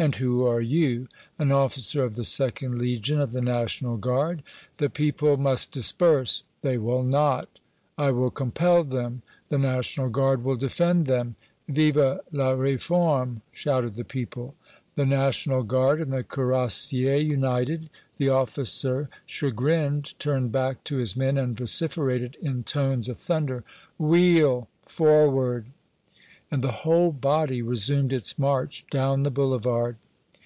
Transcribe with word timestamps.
"And 0.00 0.14
who 0.14 0.46
are 0.46 0.60
you?" 0.60 1.08
"An 1.40 1.50
officer 1.50 2.04
of 2.04 2.14
the 2.14 2.22
2d 2.22 2.78
Legion 2.78 3.20
of 3.20 3.32
the 3.32 3.40
National 3.42 3.96
Guard." 3.96 4.44
"The 4.76 4.88
people 4.88 5.36
must 5.36 5.72
disperse!" 5.72 6.44
"They 6.62 6.78
will 6.78 7.02
not!" 7.02 7.58
"I 7.98 8.12
will 8.12 8.30
compel 8.30 8.84
them!" 8.84 9.22
"The 9.48 9.58
National 9.58 10.08
Guard 10.08 10.44
will 10.44 10.54
defend 10.54 11.06
them!" 11.06 11.34
"Vive 11.68 11.96
la 12.30 12.52
Réforme!" 12.54 13.40
shouted 13.50 13.96
the 13.96 14.04
people. 14.04 14.54
The 14.94 15.04
National 15.06 15.64
Guard 15.64 16.00
and 16.00 16.12
the 16.12 16.22
cuirassiers 16.22 17.24
united. 17.24 17.90
The 18.18 18.28
officer, 18.28 19.08
chagrined, 19.26 20.16
turned 20.20 20.52
back 20.52 20.84
to 20.84 20.98
his 20.98 21.16
men 21.16 21.36
and 21.36 21.56
vociferated 21.56 22.36
in 22.40 22.62
tones 22.62 23.08
of 23.08 23.18
thunder: 23.18 23.64
"Wheel! 23.98 24.68
Forward!" 24.84 25.66
And 26.50 26.64
the 26.64 26.72
whole 26.72 27.12
body 27.12 27.60
resumed 27.60 28.10
its 28.10 28.38
march 28.38 28.86
down 28.90 29.22
the 29.22 29.30
Boulevard. 29.30 29.96